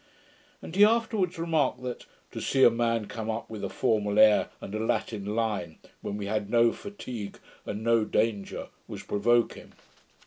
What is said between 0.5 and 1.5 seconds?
And he afterwards